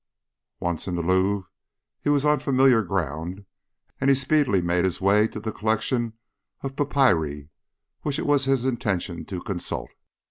[0.59, 1.47] Once in the Louvre
[2.01, 3.45] he was on familiar ground,
[3.99, 6.13] and he speedily made his way to the collection
[6.61, 7.49] of papyri
[8.01, 9.91] which it was his intention to consult.